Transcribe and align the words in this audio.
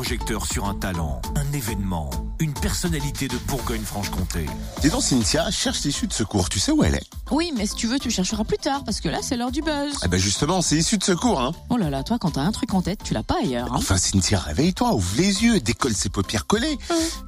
Projecteur 0.00 0.44
sur 0.44 0.66
un 0.66 0.74
talent, 0.74 1.22
un 1.36 1.52
événement, 1.56 2.10
une 2.38 2.52
personnalité 2.52 3.28
de 3.28 3.38
Bourgogne-Franche-Comté. 3.48 4.44
Dis 4.82 4.90
donc, 4.90 5.02
Cynthia, 5.02 5.50
cherche 5.50 5.84
l'issue 5.84 6.06
de 6.06 6.12
secours. 6.12 6.50
Tu 6.50 6.60
sais 6.60 6.70
où 6.70 6.84
elle 6.84 6.96
est 6.96 7.06
Oui, 7.30 7.50
mais 7.56 7.66
si 7.66 7.76
tu 7.76 7.86
veux, 7.86 7.98
tu 7.98 8.10
chercheras 8.10 8.44
plus 8.44 8.58
tard, 8.58 8.84
parce 8.84 9.00
que 9.00 9.08
là, 9.08 9.20
c'est 9.22 9.38
l'heure 9.38 9.50
du 9.50 9.62
buzz. 9.62 9.94
Eh 10.04 10.08
ben 10.08 10.20
justement, 10.20 10.60
c'est 10.60 10.76
issue 10.76 10.98
de 10.98 11.02
secours, 11.02 11.40
hein. 11.40 11.52
Oh 11.70 11.78
là 11.78 11.88
là, 11.88 12.02
toi, 12.02 12.18
quand 12.18 12.32
t'as 12.32 12.42
un 12.42 12.52
truc 12.52 12.74
en 12.74 12.82
tête, 12.82 13.00
tu 13.04 13.14
l'as 13.14 13.22
pas 13.22 13.36
ailleurs. 13.42 13.68
Hein. 13.72 13.76
Enfin, 13.78 13.96
Cynthia, 13.96 14.38
réveille-toi, 14.38 14.92
ouvre 14.94 15.16
les 15.16 15.42
yeux, 15.44 15.60
décolle 15.60 15.94
ses 15.94 16.10
paupières 16.10 16.46
collées. 16.46 16.76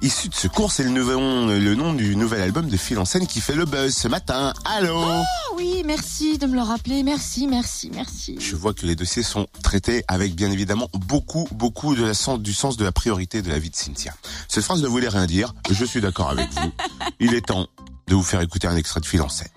Issue 0.03 0.29
de 0.29 0.35
secours, 0.35 0.71
c'est 0.71 0.85
le, 0.85 0.91
nouveau- 0.91 1.19
le 1.49 1.75
nom 1.75 1.95
du 1.95 2.17
nouvel 2.17 2.43
album 2.43 2.69
de 2.69 2.77
Phil 2.77 2.99
en 2.99 3.07
scène 3.07 3.27
qui 3.27 3.41
fait 3.41 3.55
le 3.55 3.65
buzz 3.65 3.95
ce 3.97 4.09
matin. 4.09 4.53
Allô? 4.67 5.01
Ah 5.07 5.25
oui, 5.57 5.85
merci 5.87 6.37
de 6.37 6.45
me 6.47 6.55
le 6.55 6.61
rappeler. 6.63 7.03
Merci, 7.03 7.47
merci, 7.47 7.91
merci. 7.95 8.37
Je 8.39 8.57
vois 8.57 8.75
que 8.75 8.85
les 8.85 8.95
dossiers 8.95 9.23
sont 9.23 9.47
traités 9.63 10.05
avec 10.07 10.35
bien 10.35 10.51
évidemment 10.51 10.89
beaucoup, 10.93 11.49
beaucoup 11.53 11.97
de 11.97 12.05
la 12.05 12.13
sens, 12.13 12.39
du 12.41 12.58
sens 12.59 12.77
de 12.77 12.85
la 12.85 12.93
priorité 12.93 13.41
de 13.41 13.49
la 13.49 13.59
vie 13.59 13.71
de 13.71 13.77
Cynthia. 13.77 14.13
Cette 14.49 14.65
phrase 14.65 14.83
ne 14.83 14.89
voulait 14.89 15.09
rien 15.09 15.27
dire, 15.27 15.55
je 15.71 15.85
suis 15.85 16.01
d'accord 16.01 16.31
avec 16.31 16.51
vous. 16.53 16.73
Il 17.21 17.35
est 17.35 17.47
temps 17.47 17.69
de 18.09 18.15
vous 18.15 18.23
faire 18.23 18.41
écouter 18.41 18.67
un 18.67 18.77
extrait 18.77 19.01
de 19.01 19.07
scène. 19.07 19.49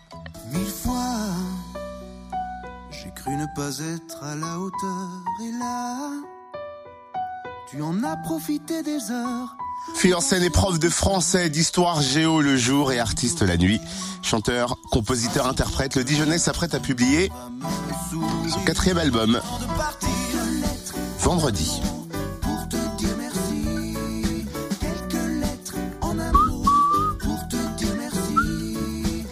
Mille 0.52 0.66
fois, 0.66 1.30
j'ai 2.92 3.12
cru 3.16 3.36
ne 3.36 3.46
pas 3.56 3.80
être 3.80 4.24
à 4.24 4.36
la 4.36 4.60
hauteur. 4.60 5.10
Et 5.44 5.52
là, 5.58 6.12
tu 7.70 7.82
en 7.82 8.04
as 8.04 8.18
profité 8.18 8.84
des 8.84 9.12
heures. 9.12 9.56
Est 10.04 10.50
prof 10.52 10.78
de 10.78 10.90
français, 10.90 11.50
d'histoire 11.50 12.02
géo 12.02 12.42
le 12.42 12.56
jour 12.56 12.92
et 12.92 13.00
artiste 13.00 13.42
la 13.42 13.58
nuit. 13.58 13.82
Chanteur, 14.22 14.78
compositeur, 14.92 15.48
interprète, 15.48 15.96
le 15.96 16.04
Dijonais 16.04 16.38
s'apprête 16.38 16.76
à 16.76 16.80
publier 16.80 17.32
son 18.50 18.60
quatrième 18.64 19.00
album, 19.00 19.40
vendredi. 21.20 21.82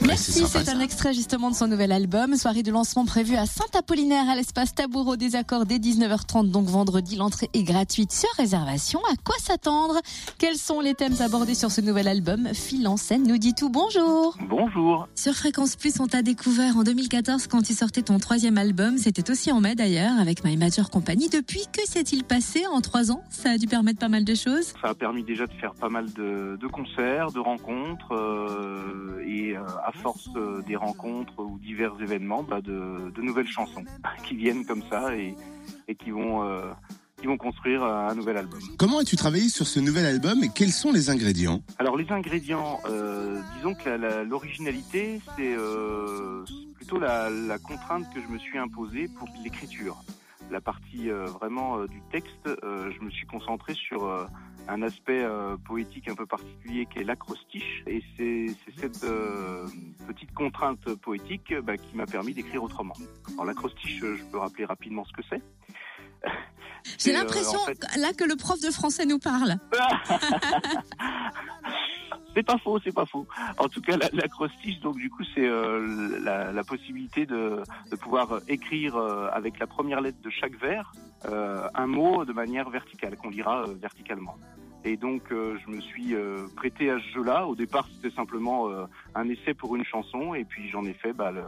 Merci. 0.10 0.44
C'est 0.48 0.70
un 0.70 0.80
extrait 0.80 1.14
justement 1.14 1.52
de 1.52 1.56
son 1.56 1.68
nouvel 1.68 1.92
album. 1.92 2.36
Soirée 2.36 2.64
de 2.64 2.72
lancement 2.72 3.06
prévue 3.06 3.36
à 3.36 3.46
Saint-Apollinaire 3.46 4.28
à 4.30 4.36
l'espace 4.36 4.74
Taboureau 4.74 5.16
des 5.16 5.36
Accords 5.36 5.66
dès 5.66 5.78
19h30. 5.78 6.50
Donc 6.50 6.68
vendredi, 6.68 7.16
l'entrée 7.16 7.50
est 7.54 7.64
gratuite 7.64 8.12
sur 8.12 8.30
réservation. 8.38 9.00
À 9.12 9.16
quoi 9.24 9.36
s'attendre? 9.40 10.00
Quels 10.38 10.58
sont 10.58 10.80
les 10.80 10.96
thèmes 10.96 11.16
abordés 11.20 11.56
sur 11.56 11.72
ce 11.72 11.82
nouvel 11.82 12.08
album? 12.08 12.50
Phil 12.54 12.88
en 12.88 12.98
scène 12.98 13.28
nous 13.28 13.38
dit 13.38 13.54
tout. 13.54 13.70
Bonjour 13.70 14.36
Bonjour. 14.48 15.08
Sur 15.16 15.34
Fréquence 15.34 15.76
Plus, 15.76 16.00
on 16.00 16.08
t'a 16.08 16.22
découvert 16.22 16.78
en 16.78 16.84
2014 16.84 17.48
quand 17.48 17.62
tu 17.62 17.74
sortais 17.74 18.02
ton 18.02 18.18
troisième 18.18 18.58
album. 18.58 18.98
C'était 18.98 19.30
aussi 19.30 19.52
en 19.52 19.62
mai 19.62 19.76
d'ailleurs 19.76 20.20
avec 20.20 20.44
My 20.44 20.58
Major 20.58 20.90
Company. 20.90 21.30
Depuis, 21.30 21.66
que 21.72 21.86
s'est-il 21.86 22.24
passé 22.24 22.64
en 22.72 22.82
trois 22.82 23.12
ans? 23.12 23.24
Ça 23.30 23.52
a 23.52 23.58
dû 23.58 23.68
permettre 23.68 24.00
pas 24.00 24.10
mal 24.10 24.26
de 24.26 24.34
choses. 24.36 24.74
Ça 24.82 24.90
a 24.90 24.94
permis 24.94 25.24
déjà 25.24 25.46
de 25.46 25.54
faire 25.54 25.74
pas 25.76 25.90
mal 25.90 26.12
de, 26.14 26.58
de 26.60 26.68
concerts, 26.68 27.32
de 27.32 27.40
rencontres, 27.40 28.14
euh, 28.14 29.09
à 29.90 29.92
force 29.92 30.30
euh, 30.36 30.62
des 30.62 30.76
rencontres 30.76 31.40
ou 31.40 31.58
divers 31.60 31.96
événements, 32.00 32.44
bah, 32.44 32.62
de, 32.62 33.10
de 33.10 33.22
nouvelles 33.22 33.48
chansons 33.48 33.84
qui 34.24 34.36
viennent 34.36 34.66
comme 34.66 34.84
ça 34.90 35.16
et, 35.16 35.36
et 35.88 35.96
qui 35.96 36.12
vont 36.12 36.44
euh, 36.44 36.72
qui 37.20 37.28
vont 37.28 37.38
construire 37.38 37.84
un 37.84 38.16
nouvel 38.16 38.38
album. 38.38 38.62
Comment 38.78 39.00
as-tu 39.00 39.18
travaillé 39.18 39.50
sur 39.50 39.68
ce 39.68 39.80
nouvel 39.82 40.06
album 40.06 40.42
et 40.44 40.50
quels 40.50 40.72
sont 40.72 40.92
les 40.92 41.10
ingrédients? 41.10 41.62
Alors 41.78 41.98
les 41.98 42.10
ingrédients, 42.12 42.80
euh, 42.90 43.42
disons 43.58 43.74
que 43.76 44.24
l'originalité, 44.24 45.20
c'est 45.36 45.54
euh, 45.54 46.46
plutôt 46.76 46.98
la, 46.98 47.30
la 47.30 47.58
contrainte 47.58 48.06
que 48.14 48.22
je 48.22 48.28
me 48.28 48.38
suis 48.40 48.58
imposée 48.58 49.10
pour 49.18 49.28
l'écriture. 49.44 49.98
La 50.50 50.62
partie 50.62 51.10
euh, 51.12 51.26
vraiment 51.26 51.84
du 51.86 52.02
texte, 52.12 52.48
je 52.64 53.04
me 53.04 53.10
suis 53.10 53.28
concentré 53.28 53.74
sur 53.74 54.08
un 54.70 54.82
aspect 54.84 55.24
euh, 55.24 55.58
poétique 55.58 56.08
un 56.08 56.16
peu 56.16 56.26
particulier 56.26 56.86
qui 56.86 57.00
est 57.00 57.04
l'acrostiche. 57.04 57.84
Et 57.88 58.02
c'est 58.18 58.48
cette 58.80 59.04
euh, 59.04 59.66
petite 60.08 60.32
contrainte 60.34 60.94
poétique 60.96 61.54
bah, 61.64 61.76
qui 61.78 61.96
m'a 61.96 62.06
permis 62.06 62.34
d'écrire 62.34 62.64
autrement. 62.64 62.94
Alors 63.34 63.46
l'acrostiche, 63.46 64.00
je 64.00 64.24
peux 64.32 64.38
rappeler 64.38 64.66
rapidement 64.66 65.04
ce 65.06 65.14
que 65.14 65.22
c'est. 65.30 65.42
J'ai 66.98 67.12
euh, 67.16 67.20
l'impression 67.20 67.60
en 67.60 67.66
fait- 67.66 67.98
là 67.98 68.14
que 68.14 68.24
le 68.24 68.36
prof 68.38 68.60
de 68.62 68.72
français 68.72 69.06
nous 69.06 69.20
parle. 69.20 69.56
C'est 72.36 72.44
pas 72.44 72.58
faux, 72.60 72.80
c'est 72.84 72.94
pas 72.94 73.06
faux. 73.08 73.28
En 73.58 73.68
tout 73.68 73.82
cas, 73.82 73.98
la- 73.98 74.10
l'acrostiche, 74.14 74.80
donc 74.82 74.96
du 74.98 75.10
coup, 75.10 75.24
c'est 75.34 75.48
euh, 75.48 76.20
la, 76.22 76.52
la 76.54 76.64
possibilité 76.64 77.26
de, 77.26 77.64
de 77.92 77.96
pouvoir 77.96 78.40
écrire 78.48 78.96
euh, 78.96 79.28
avec 79.34 79.58
la 79.60 79.66
première 79.66 80.00
lettre 80.00 80.22
de 80.22 80.30
chaque 80.30 80.56
vers 80.60 80.92
euh, 81.26 81.68
un 81.74 81.88
mot 81.88 82.26
de 82.26 82.32
manière 82.34 82.70
verticale, 82.70 83.18
qu'on 83.18 83.30
lira 83.32 83.66
verticalement. 83.82 84.38
Et 84.86 84.98
donc, 84.98 85.24
euh, 85.32 85.58
je 85.66 85.72
me 85.72 85.82
suis 85.82 86.16
euh, 86.16 86.48
prêté 86.56 86.90
à 86.90 86.98
ce 87.00 87.14
jeu-là. 87.16 87.48
Au 87.48 87.56
départ, 87.56 87.88
c'était 87.94 88.16
simplement 88.16 88.70
euh, 88.70 88.86
un 89.16 89.28
essai 89.28 89.54
pour 89.54 89.76
une 89.76 89.84
chanson, 89.84 90.34
et 90.34 90.46
puis 90.46 90.70
j'en 90.70 90.86
ai 90.86 90.94
fait 90.94 91.14
bah, 91.14 91.32
le, 91.32 91.44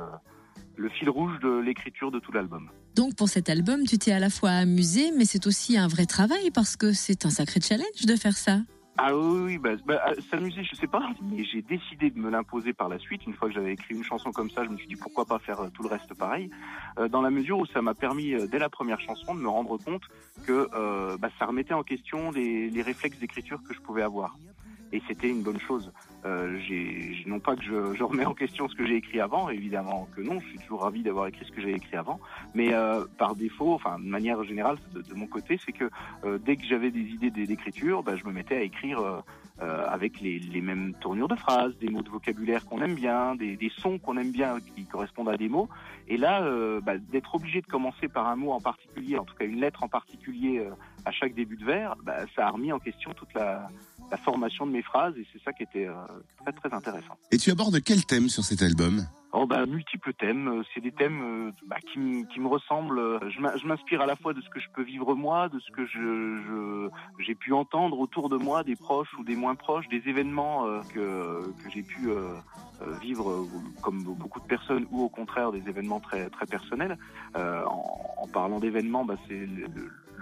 le 0.75 0.89
fil 0.89 1.09
rouge 1.09 1.39
de 1.41 1.59
l'écriture 1.59 2.11
de 2.11 2.19
tout 2.19 2.31
l'album. 2.31 2.69
Donc 2.95 3.15
pour 3.15 3.29
cet 3.29 3.49
album, 3.49 3.83
tu 3.85 3.97
t'es 3.97 4.11
à 4.11 4.19
la 4.19 4.29
fois 4.29 4.51
amusé, 4.51 5.11
mais 5.17 5.25
c'est 5.25 5.47
aussi 5.47 5.77
un 5.77 5.87
vrai 5.87 6.05
travail 6.05 6.51
parce 6.53 6.75
que 6.75 6.91
c'est 6.91 7.25
un 7.25 7.29
sacré 7.29 7.61
challenge 7.61 8.05
de 8.05 8.15
faire 8.15 8.35
ça. 8.35 8.59
Ah 8.97 9.15
oui, 9.15 9.57
bah, 9.57 9.71
bah, 9.85 10.01
euh, 10.07 10.15
s'amuser, 10.29 10.63
je 10.63 10.75
sais 10.75 10.87
pas, 10.87 11.01
mais 11.21 11.43
j'ai 11.45 11.61
décidé 11.61 12.09
de 12.09 12.19
me 12.19 12.29
l'imposer 12.29 12.73
par 12.73 12.89
la 12.89 12.99
suite. 12.99 13.25
Une 13.25 13.33
fois 13.33 13.47
que 13.47 13.53
j'avais 13.53 13.73
écrit 13.73 13.95
une 13.95 14.03
chanson 14.03 14.31
comme 14.31 14.49
ça, 14.49 14.63
je 14.65 14.69
me 14.69 14.77
suis 14.77 14.87
dit 14.87 14.95
pourquoi 14.95 15.25
pas 15.25 15.39
faire 15.39 15.61
euh, 15.61 15.69
tout 15.73 15.81
le 15.81 15.89
reste 15.89 16.13
pareil, 16.13 16.49
euh, 16.99 17.07
dans 17.07 17.21
la 17.21 17.29
mesure 17.29 17.57
où 17.59 17.65
ça 17.65 17.81
m'a 17.81 17.93
permis, 17.93 18.33
euh, 18.33 18.47
dès 18.47 18.59
la 18.59 18.69
première 18.69 18.99
chanson, 18.99 19.33
de 19.33 19.39
me 19.39 19.47
rendre 19.47 19.77
compte 19.77 20.03
que 20.45 20.69
euh, 20.73 21.17
bah, 21.17 21.29
ça 21.39 21.45
remettait 21.45 21.73
en 21.73 21.83
question 21.83 22.31
les, 22.31 22.69
les 22.69 22.81
réflexes 22.81 23.17
d'écriture 23.17 23.61
que 23.63 23.73
je 23.73 23.79
pouvais 23.79 24.03
avoir. 24.03 24.35
Et 24.93 25.01
c'était 25.07 25.29
une 25.29 25.43
bonne 25.43 25.59
chose. 25.59 25.91
Euh, 26.25 26.59
non 27.25 27.39
pas 27.39 27.55
que 27.55 27.63
je, 27.63 27.95
je 27.95 28.03
remets 28.03 28.25
en 28.25 28.33
question 28.33 28.67
ce 28.67 28.75
que 28.75 28.85
j'ai 28.85 28.95
écrit 28.95 29.19
avant, 29.19 29.49
évidemment 29.49 30.07
que 30.15 30.21
non, 30.21 30.39
je 30.39 30.47
suis 30.49 30.59
toujours 30.59 30.81
ravi 30.81 31.01
d'avoir 31.01 31.27
écrit 31.27 31.45
ce 31.45 31.51
que 31.51 31.61
j'ai 31.61 31.73
écrit 31.73 31.95
avant, 31.95 32.19
mais 32.53 32.73
euh, 32.73 33.05
par 33.17 33.35
défaut, 33.35 33.73
enfin 33.73 33.97
de 33.97 34.05
manière 34.05 34.43
générale 34.43 34.77
de, 34.93 35.01
de 35.01 35.13
mon 35.15 35.27
côté, 35.27 35.59
c'est 35.65 35.71
que 35.71 35.89
euh, 36.25 36.37
dès 36.37 36.57
que 36.57 36.65
j'avais 36.65 36.91
des 36.91 36.99
idées 36.99 37.31
d'écriture, 37.31 38.03
bah, 38.03 38.15
je 38.15 38.25
me 38.25 38.31
mettais 38.31 38.57
à 38.57 38.61
écrire 38.61 38.99
euh, 38.99 39.19
euh, 39.61 39.85
avec 39.87 40.21
les, 40.21 40.39
les 40.39 40.61
mêmes 40.61 40.93
tournures 41.01 41.27
de 41.27 41.35
phrases, 41.35 41.75
des 41.79 41.89
mots 41.89 42.01
de 42.03 42.09
vocabulaire 42.09 42.65
qu'on 42.65 42.81
aime 42.81 42.95
bien, 42.95 43.35
des, 43.35 43.55
des 43.55 43.71
sons 43.77 43.97
qu'on 43.97 44.17
aime 44.17 44.31
bien 44.31 44.59
qui 44.75 44.85
correspondent 44.85 45.29
à 45.29 45.37
des 45.37 45.49
mots. 45.49 45.69
Et 46.07 46.17
là, 46.17 46.43
euh, 46.43 46.81
bah, 46.81 46.97
d'être 46.97 47.33
obligé 47.33 47.61
de 47.61 47.67
commencer 47.67 48.07
par 48.07 48.27
un 48.27 48.35
mot 48.35 48.51
en 48.51 48.59
particulier, 48.59 49.17
en 49.17 49.25
tout 49.25 49.35
cas 49.35 49.45
une 49.45 49.59
lettre 49.59 49.83
en 49.83 49.87
particulier 49.87 50.67
à 51.05 51.11
chaque 51.11 51.33
début 51.33 51.57
de 51.57 51.65
vers, 51.65 51.95
bah, 52.03 52.25
ça 52.35 52.47
a 52.47 52.51
remis 52.51 52.71
en 52.71 52.79
question 52.79 53.11
toute 53.13 53.33
la, 53.33 53.69
la 54.11 54.17
formation 54.17 54.67
de 54.67 54.71
mes 54.71 54.81
phrases 54.83 55.17
et 55.17 55.25
c'est 55.31 55.41
ça 55.41 55.53
qui 55.53 55.63
était 55.63 55.87
euh, 55.87 55.93
très 56.43 56.51
très 56.51 56.73
intéressant. 56.73 57.15
Et 57.31 57.37
tu 57.37 57.49
abordes 57.49 57.81
quel 57.81 58.05
thème 58.05 58.27
sur 58.29 58.43
cet 58.43 58.61
album? 58.61 59.01
Oh 59.33 59.45
bah 59.47 59.65
multiples 59.65 60.13
thèmes, 60.13 60.49
euh, 60.49 60.63
c'est 60.73 60.81
des 60.81 60.91
thèmes 60.91 61.21
euh, 61.47 61.51
bah, 61.65 61.77
qui, 61.93 61.99
me- 61.99 62.25
qui 62.25 62.41
me 62.41 62.47
ressemblent. 62.49 62.99
Je 63.31 63.39
m'in- 63.39 63.55
je 63.55 63.65
m'inspire 63.65 64.01
à 64.01 64.05
la 64.05 64.17
fois 64.17 64.33
de 64.33 64.41
ce 64.41 64.49
que 64.49 64.59
je 64.59 64.67
peux 64.75 64.83
vivre 64.83 65.15
moi, 65.15 65.47
de 65.47 65.57
ce 65.59 65.71
que 65.71 65.85
je 65.85 66.89
j'ai 67.19 67.35
pu 67.35 67.53
entendre 67.53 67.97
autour 67.99 68.27
de 68.27 68.35
moi, 68.35 68.63
des 68.63 68.75
proches 68.75 69.13
ou 69.17 69.23
des 69.23 69.37
moins 69.37 69.55
proches, 69.55 69.87
des 69.87 70.03
événements 70.07 70.67
euh, 70.67 70.81
que, 70.93 71.53
que 71.63 71.69
j'ai 71.73 71.83
pu 71.83 72.09
euh, 72.09 72.33
vivre 72.99 73.47
comme 73.81 74.03
beaucoup 74.03 74.39
de 74.41 74.45
personnes 74.47 74.85
ou 74.91 75.03
au 75.03 75.09
contraire 75.09 75.51
des 75.53 75.63
événements 75.69 76.01
très 76.01 76.29
très 76.31 76.45
personnels. 76.45 76.97
Euh, 77.37 77.63
en, 77.65 78.01
en 78.23 78.27
parlant 78.27 78.59
d'événements, 78.59 79.05
bah, 79.05 79.15
c'est 79.29 79.45
le- 79.45 79.67
le- 80.17 80.20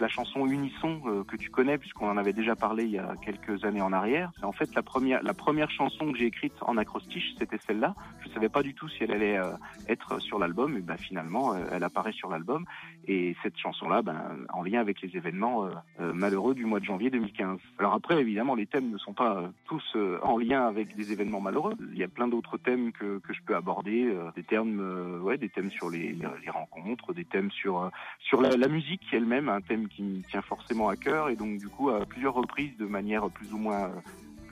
la 0.00 0.08
chanson 0.08 0.46
Unisson 0.46 1.00
euh, 1.06 1.24
que 1.24 1.36
tu 1.36 1.50
connais 1.50 1.78
puisqu'on 1.78 2.08
en 2.08 2.16
avait 2.16 2.32
déjà 2.32 2.56
parlé 2.56 2.84
il 2.84 2.90
y 2.90 2.98
a 2.98 3.14
quelques 3.24 3.64
années 3.64 3.80
en 3.80 3.92
arrière. 3.92 4.32
C'est 4.38 4.44
en 4.44 4.52
fait 4.52 4.74
la 4.74 4.82
première 4.82 5.22
la 5.22 5.34
première 5.34 5.70
chanson 5.70 6.12
que 6.12 6.18
j'ai 6.18 6.26
écrite 6.26 6.54
en 6.62 6.76
acrostiche, 6.76 7.34
c'était 7.38 7.58
celle-là. 7.66 7.94
Je 8.24 8.28
savais 8.30 8.48
pas 8.48 8.62
du 8.62 8.74
tout 8.74 8.88
si 8.88 9.04
elle 9.04 9.12
allait 9.12 9.38
euh, 9.38 9.52
être 9.88 10.20
sur 10.20 10.38
l'album, 10.38 10.76
et 10.76 10.80
ben 10.80 10.96
finalement 10.96 11.54
euh, 11.54 11.58
elle 11.72 11.84
apparaît 11.84 12.12
sur 12.12 12.28
l'album. 12.28 12.64
Et 13.06 13.36
cette 13.42 13.56
chanson-là, 13.58 14.02
ben, 14.02 14.20
en 14.52 14.62
lien 14.62 14.80
avec 14.80 15.00
les 15.02 15.16
événements 15.16 15.68
malheureux 15.98 16.54
du 16.54 16.64
mois 16.64 16.78
de 16.78 16.84
janvier 16.84 17.10
2015. 17.10 17.58
Alors 17.78 17.94
après, 17.94 18.20
évidemment, 18.20 18.54
les 18.54 18.66
thèmes 18.66 18.90
ne 18.90 18.98
sont 18.98 19.12
pas 19.12 19.50
tous 19.64 19.96
en 20.22 20.38
lien 20.38 20.66
avec 20.66 20.94
des 20.94 21.12
événements 21.12 21.40
malheureux. 21.40 21.74
Il 21.92 21.98
y 21.98 22.04
a 22.04 22.08
plein 22.08 22.28
d'autres 22.28 22.58
thèmes 22.58 22.92
que, 22.92 23.18
que 23.18 23.32
je 23.32 23.42
peux 23.42 23.56
aborder, 23.56 24.14
des 24.36 24.44
euh, 24.56 25.18
ouais, 25.20 25.38
des 25.38 25.48
thèmes 25.48 25.70
sur 25.70 25.90
les, 25.90 26.16
rencontres, 26.48 27.12
des 27.12 27.24
thèmes 27.24 27.50
sur 27.50 27.90
sur 28.20 28.40
la 28.40 28.68
musique 28.68 29.02
elle-même, 29.12 29.41
un 29.48 29.60
thème 29.60 29.88
qui 29.88 30.02
me 30.02 30.22
tient 30.22 30.42
forcément 30.42 30.88
à 30.88 30.96
cœur, 30.96 31.28
et 31.28 31.36
donc 31.36 31.58
du 31.58 31.68
coup 31.68 31.90
à 31.90 32.04
plusieurs 32.06 32.34
reprises, 32.34 32.76
de 32.78 32.86
manière 32.86 33.28
plus 33.30 33.52
ou 33.52 33.58
moins 33.58 33.84
euh, 33.84 34.00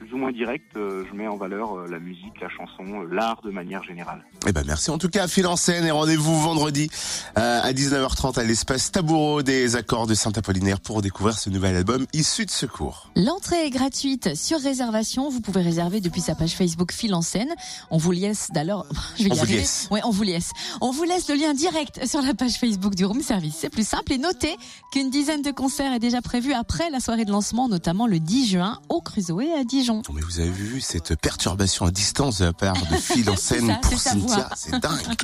plus 0.01 0.15
ou 0.15 0.17
moins 0.17 0.33
direct, 0.33 0.65
euh, 0.77 1.05
je 1.11 1.15
mets 1.15 1.29
en 1.29 1.37
valeur 1.37 1.77
euh, 1.77 1.87
la 1.87 1.99
musique, 1.99 2.41
la 2.41 2.49
chanson, 2.49 3.03
euh, 3.03 3.09
l'art 3.15 3.43
de 3.45 3.51
manière 3.51 3.85
générale. 3.85 4.25
Eh 4.47 4.53
ben 4.53 4.65
merci 4.67 4.91
en 4.91 4.97
tout 4.97 5.11
cas, 5.11 5.29
fil 5.29 5.47
en 5.47 5.57
scène 5.57 5.85
et 5.85 5.91
rendez-vous 5.91 6.41
vendredi 6.41 6.89
euh, 7.37 7.61
à 7.63 7.71
19h30 7.75 8.39
à 8.41 8.45
l'espace 8.45 8.91
Taboureau 8.93 9.43
des 9.43 9.77
Accords 9.77 10.07
de 10.07 10.15
Saint-Apollinaire 10.15 10.81
pour 10.81 11.03
découvrir 11.03 11.39
ce 11.39 11.51
nouvel 11.51 11.77
album 11.77 12.07
issu 12.15 12.47
de 12.47 12.51
secours. 12.51 13.11
L'entrée 13.15 13.67
est 13.67 13.71
gratuite 13.71 14.35
sur 14.37 14.59
réservation. 14.59 15.29
Vous 15.29 15.43
pouvez 15.43 15.61
réserver 15.61 16.01
depuis 16.01 16.23
sa 16.23 16.35
page 16.35 16.53
Facebook 16.53 16.93
Fil 16.93 17.15
en 17.15 17.21
scène. 17.21 17.53
On 17.91 17.99
vous 17.99 18.13
laisse 18.13 18.49
d'ailleurs, 18.55 18.87
je 19.19 19.25
vais 19.25 19.31
On 19.31 19.35
y 19.35 19.37
vous 19.37 19.43
arriver. 19.45 19.59
laisse. 19.59 19.87
Ouais, 19.91 20.01
on 20.05 20.11
vous 20.11 20.23
laisse. 20.23 20.53
On 20.81 20.93
vous 20.93 21.05
laisse 21.05 21.29
le 21.29 21.35
lien 21.35 21.53
direct 21.53 22.07
sur 22.07 22.23
la 22.23 22.33
page 22.33 22.53
Facebook 22.55 22.95
du 22.95 23.05
Room 23.05 23.21
Service. 23.21 23.57
C'est 23.59 23.69
plus 23.71 23.87
simple 23.87 24.15
et 24.15 24.19
notez 24.19 24.57
qu'une 24.93 25.11
dizaine 25.11 25.43
de 25.43 25.51
concerts 25.51 25.93
est 25.93 25.99
déjà 25.99 26.23
prévue 26.23 26.55
après 26.55 26.89
la 26.89 27.01
soirée 27.01 27.27
de 27.27 27.31
lancement, 27.33 27.69
notamment 27.69 28.07
le 28.07 28.19
10 28.19 28.49
juin 28.49 28.79
au 28.89 29.03
Crusoe 29.03 29.43
à 29.59 29.63
Dijon. 29.65 29.90
Mais 30.15 30.21
vous 30.21 30.39
avez 30.41 30.51
vu 30.51 30.81
cette 30.81 31.15
perturbation 31.17 31.87
à 31.87 31.91
distance 31.91 32.39
de 32.39 32.45
la 32.47 32.53
part 32.53 32.75
de 32.75 32.97
fil 32.97 33.29
en 33.31 33.37
scène 33.37 33.67
ça, 33.67 33.75
pour 33.83 33.99
Cynthia, 33.99 34.49
c'est 34.57 34.79
dingue. 34.79 35.01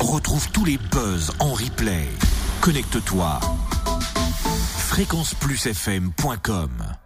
Retrouve 0.00 0.48
tous 0.50 0.64
les 0.64 0.78
buzz 0.78 1.30
en 1.38 1.52
replay. 1.52 2.08
Connecte-toi. 2.60 3.38
fréquenceplusfm.com 4.78 6.96